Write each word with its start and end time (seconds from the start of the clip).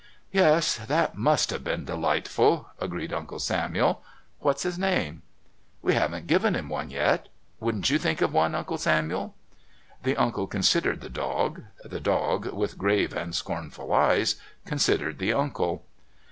"Yes, 0.31 0.77
that 0.77 1.15
must 1.15 1.51
have 1.51 1.63
been 1.63 1.85
delightful," 1.85 2.71
agreed 2.79 3.13
Uncle 3.13 3.37
Samuel. 3.37 4.03
"What's 4.39 4.63
his 4.63 4.79
name?" 4.79 5.21
"We 5.83 5.93
haven't 5.93 6.25
given 6.25 6.55
him 6.55 6.69
one 6.69 6.89
yet. 6.89 7.27
Wouldn't 7.59 7.87
you 7.91 7.99
think 7.99 8.19
of 8.21 8.33
one, 8.33 8.55
Uncle 8.55 8.79
Samuel?" 8.79 9.35
The 10.01 10.17
uncle 10.17 10.47
considered 10.47 11.01
the 11.01 11.09
dog. 11.09 11.61
The 11.85 11.99
dog, 11.99 12.51
with 12.51 12.79
grave 12.79 13.13
and 13.15 13.35
scornful 13.35 13.93
eyes, 13.93 14.37
considered 14.65 15.19
the 15.19 15.33
uncle. 15.33 15.85